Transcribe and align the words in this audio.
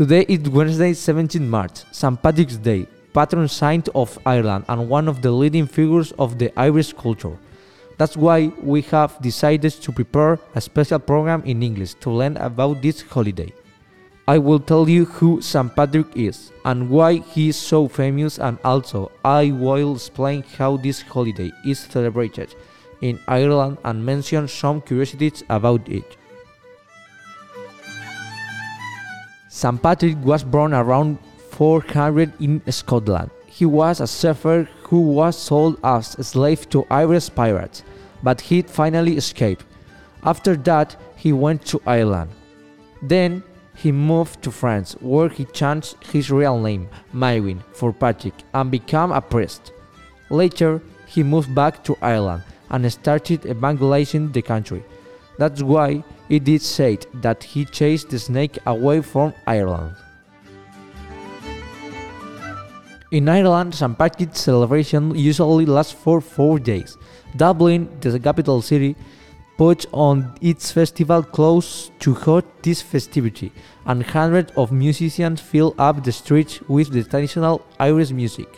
Today 0.00 0.24
is 0.30 0.48
Wednesday, 0.48 0.94
17 0.94 1.46
March, 1.46 1.84
St. 1.92 2.22
Patrick's 2.22 2.56
Day, 2.56 2.86
patron 3.12 3.46
saint 3.46 3.86
of 3.94 4.18
Ireland 4.24 4.64
and 4.70 4.88
one 4.88 5.08
of 5.08 5.20
the 5.20 5.30
leading 5.30 5.66
figures 5.66 6.12
of 6.12 6.38
the 6.38 6.50
Irish 6.58 6.94
culture. 6.94 7.36
That's 7.98 8.16
why 8.16 8.50
we 8.62 8.80
have 8.96 9.20
decided 9.20 9.72
to 9.72 9.92
prepare 9.92 10.38
a 10.54 10.60
special 10.62 11.00
program 11.00 11.42
in 11.44 11.62
English 11.62 11.92
to 12.00 12.10
learn 12.10 12.38
about 12.38 12.80
this 12.80 13.02
holiday. 13.02 13.52
I 14.26 14.38
will 14.38 14.58
tell 14.58 14.88
you 14.88 15.04
who 15.04 15.42
St. 15.42 15.76
Patrick 15.76 16.16
is 16.16 16.50
and 16.64 16.88
why 16.88 17.16
he 17.16 17.50
is 17.50 17.56
so 17.56 17.86
famous, 17.86 18.38
and 18.38 18.56
also 18.64 19.12
I 19.22 19.50
will 19.50 19.96
explain 19.96 20.44
how 20.56 20.78
this 20.78 21.02
holiday 21.02 21.52
is 21.66 21.78
celebrated 21.78 22.54
in 23.02 23.20
Ireland 23.28 23.76
and 23.84 24.06
mention 24.06 24.48
some 24.48 24.80
curiosities 24.80 25.44
about 25.50 25.86
it. 25.90 26.16
St. 29.52 29.82
Patrick 29.82 30.16
was 30.24 30.44
born 30.44 30.72
around 30.72 31.18
400 31.50 32.40
in 32.40 32.62
Scotland. 32.70 33.30
He 33.46 33.66
was 33.66 34.00
a 34.00 34.06
shepherd 34.06 34.68
who 34.84 35.00
was 35.00 35.36
sold 35.36 35.80
as 35.82 36.16
a 36.16 36.22
slave 36.22 36.68
to 36.70 36.86
Irish 36.88 37.34
pirates, 37.34 37.82
but 38.22 38.40
he 38.40 38.62
finally 38.62 39.16
escaped. 39.16 39.64
After 40.22 40.54
that, 40.54 40.94
he 41.16 41.32
went 41.32 41.66
to 41.66 41.82
Ireland. 41.84 42.30
Then 43.02 43.42
he 43.74 43.90
moved 43.90 44.40
to 44.42 44.52
France, 44.52 44.92
where 45.00 45.28
he 45.28 45.46
changed 45.46 45.96
his 46.12 46.30
real 46.30 46.60
name, 46.60 46.88
Maewyn, 47.12 47.64
for 47.72 47.92
Patrick, 47.92 48.44
and 48.54 48.70
became 48.70 49.10
a 49.10 49.20
priest. 49.20 49.72
Later, 50.30 50.80
he 51.08 51.24
moved 51.24 51.52
back 51.56 51.82
to 51.84 51.98
Ireland 52.00 52.44
and 52.70 52.92
started 52.92 53.44
evangelizing 53.46 54.30
the 54.30 54.42
country. 54.42 54.84
That's 55.38 55.60
why 55.60 56.04
it 56.30 56.48
is 56.48 56.64
said 56.64 57.06
that 57.14 57.42
he 57.42 57.64
chased 57.64 58.08
the 58.08 58.18
snake 58.18 58.58
away 58.66 59.02
from 59.02 59.34
Ireland. 59.46 59.96
In 63.10 63.28
Ireland, 63.28 63.74
St. 63.74 63.98
Patrick's 63.98 64.40
celebration 64.40 65.12
usually 65.16 65.66
lasts 65.66 65.92
for 65.92 66.20
four 66.20 66.60
days. 66.60 66.96
Dublin, 67.36 67.88
the 68.00 68.20
capital 68.20 68.62
city, 68.62 68.94
puts 69.58 69.84
on 69.92 70.32
its 70.40 70.70
festival 70.70 71.22
close 71.22 71.90
to 71.98 72.14
host 72.14 72.46
this 72.62 72.80
festivity, 72.80 73.52
and 73.84 74.02
hundreds 74.04 74.52
of 74.56 74.70
musicians 74.70 75.40
fill 75.40 75.74
up 75.76 76.04
the 76.04 76.12
streets 76.12 76.60
with 76.68 76.92
the 76.92 77.02
traditional 77.02 77.60
Irish 77.80 78.12
music. 78.12 78.48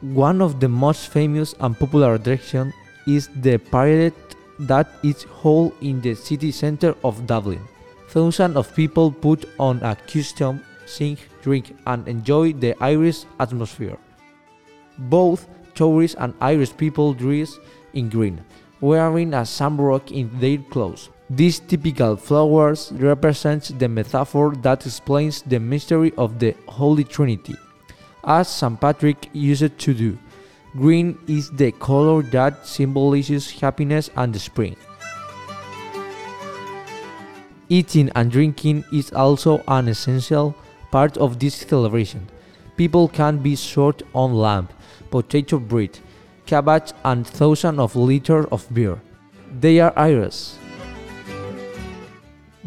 One 0.00 0.42
of 0.42 0.58
the 0.58 0.68
most 0.68 1.08
famous 1.08 1.54
and 1.60 1.78
popular 1.78 2.16
attractions 2.16 2.74
is 3.06 3.28
the 3.36 3.58
parade 3.58 4.12
that 4.58 4.88
is 5.02 5.26
held 5.42 5.72
in 5.80 6.00
the 6.00 6.14
city 6.14 6.50
center 6.50 6.94
of 7.02 7.26
Dublin. 7.26 7.60
Thousands 8.08 8.56
of 8.56 8.74
people 8.74 9.10
put 9.10 9.48
on 9.58 9.82
a 9.82 9.96
costume, 10.06 10.62
sing, 10.86 11.18
drink, 11.42 11.76
and 11.86 12.06
enjoy 12.06 12.52
the 12.52 12.74
Irish 12.82 13.24
atmosphere. 13.40 13.98
Both 14.98 15.48
tourists 15.74 16.16
and 16.20 16.34
Irish 16.40 16.76
people 16.76 17.14
dress 17.14 17.58
in 17.92 18.08
green, 18.08 18.44
wearing 18.80 19.34
a 19.34 19.44
shamrock 19.44 20.12
in 20.12 20.30
their 20.38 20.58
clothes. 20.58 21.08
These 21.30 21.60
typical 21.60 22.16
flowers 22.16 22.92
represent 22.92 23.78
the 23.78 23.88
metaphor 23.88 24.54
that 24.62 24.86
explains 24.86 25.42
the 25.42 25.58
mystery 25.58 26.12
of 26.16 26.38
the 26.38 26.54
Holy 26.68 27.02
Trinity, 27.02 27.56
as 28.22 28.48
St. 28.48 28.80
Patrick 28.80 29.30
used 29.32 29.78
to 29.78 29.94
do. 29.94 30.18
Green 30.76 31.16
is 31.28 31.50
the 31.50 31.70
color 31.70 32.20
that 32.34 32.66
symbolizes 32.66 33.48
happiness 33.48 34.10
and 34.16 34.34
spring. 34.40 34.74
Eating 37.68 38.10
and 38.16 38.28
drinking 38.32 38.84
is 38.92 39.12
also 39.12 39.62
an 39.68 39.86
essential 39.86 40.52
part 40.90 41.16
of 41.16 41.38
this 41.38 41.54
celebration. 41.54 42.26
People 42.76 43.06
can 43.06 43.38
be 43.38 43.54
short 43.54 44.02
on 44.14 44.34
lamb, 44.34 44.68
potato 45.12 45.60
bread, 45.60 45.96
cabbage, 46.44 46.92
and 47.04 47.24
thousands 47.24 47.78
of 47.78 47.94
liters 47.94 48.46
of 48.50 48.66
beer. 48.74 49.00
They 49.60 49.78
are 49.78 49.92
Irish. 49.96 50.54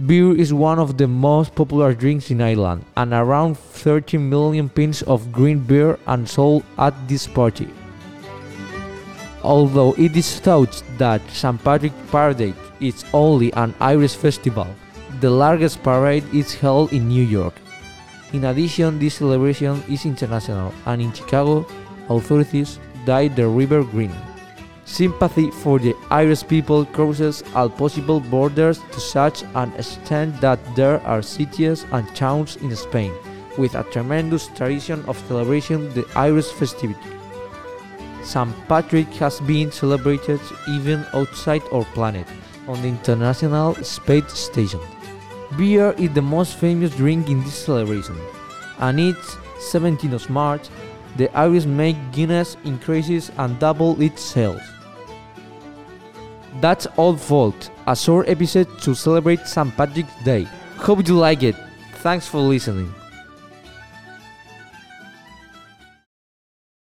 Beer 0.06 0.34
is 0.34 0.54
one 0.54 0.80
of 0.80 0.98
the 0.98 1.08
most 1.08 1.54
popular 1.56 1.94
drinks 1.94 2.32
in 2.32 2.40
Ireland, 2.40 2.86
and 2.96 3.12
around 3.12 3.58
30 3.58 4.18
million 4.18 4.70
pints 4.70 5.02
of 5.02 5.34
green 5.34 5.60
beer 5.60 6.00
are 6.08 6.26
sold 6.26 6.64
at 6.78 6.96
this 7.10 7.28
party. 7.28 7.68
Although 9.48 9.96
it 9.98 10.18
is 10.18 10.42
thought 10.42 10.84
that 10.98 11.22
St. 11.32 11.64
Patrick's 11.64 11.96
Parade 12.12 12.54
is 12.82 13.06
only 13.14 13.54
an 13.54 13.74
Irish 13.80 14.14
festival, 14.14 14.68
the 15.22 15.30
largest 15.30 15.82
parade 15.84 16.26
is 16.34 16.54
held 16.54 16.92
in 16.92 17.08
New 17.08 17.24
York. 17.24 17.54
In 18.34 18.44
addition, 18.44 19.00
this 19.00 19.16
celebration 19.16 19.82
is 19.88 20.04
international, 20.06 20.74
and 20.86 21.02
in 21.02 21.14
Chicago, 21.14 21.66
authorities 22.10 22.78
dyed 23.06 23.38
the 23.38 23.48
river 23.48 23.86
green. 23.86 24.12
Sympathy 24.84 25.50
for 25.50 25.80
the 25.80 25.96
Irish 26.12 26.46
people 26.46 26.84
crosses 26.84 27.42
all 27.56 27.70
possible 27.70 28.20
borders 28.20 28.82
to 28.92 29.00
such 29.00 29.44
an 29.56 29.72
extent 29.80 30.42
that 30.42 30.60
there 30.76 31.00
are 31.08 31.22
cities 31.22 31.86
and 31.94 32.04
towns 32.14 32.58
in 32.58 32.76
Spain 32.76 33.14
with 33.58 33.76
a 33.76 33.88
tremendous 33.96 34.48
tradition 34.48 35.06
of 35.08 35.18
celebrating 35.30 35.88
the 35.94 36.06
Irish 36.18 36.52
festivity. 36.52 37.00
St. 38.28 38.68
Patrick 38.68 39.08
has 39.14 39.40
been 39.40 39.72
celebrated 39.72 40.42
even 40.68 41.06
outside 41.14 41.62
our 41.72 41.86
planet 41.96 42.28
on 42.68 42.82
the 42.82 42.90
International 42.90 43.74
Space 43.76 44.34
Station. 44.34 44.82
Beer 45.58 45.96
is 45.98 46.12
the 46.12 46.22
most 46.22 46.58
famous 46.58 46.94
drink 46.98 47.30
in 47.30 47.42
this 47.46 47.56
celebration, 47.56 48.18
and 48.80 49.00
it's 49.00 49.36
17th 49.72 50.12
of 50.12 50.30
March, 50.30 50.68
the 51.16 51.34
Irish 51.38 51.66
make 51.66 51.96
Guinness 52.12 52.58
increases 52.66 53.32
and 53.38 53.58
double 53.60 54.00
its 54.02 54.22
sales. 54.22 54.62
That's 56.60 56.86
all 56.98 57.16
folks, 57.16 57.70
a 57.88 57.96
short 57.96 58.28
episode 58.28 58.68
to 58.82 58.94
celebrate 58.94 59.48
St. 59.48 59.74
Patrick's 59.78 60.24
Day. 60.26 60.44
Hope 60.76 61.08
you 61.08 61.16
like 61.16 61.44
it. 61.44 61.56
Thanks 62.04 62.28
for 62.28 62.40
listening. 62.40 62.94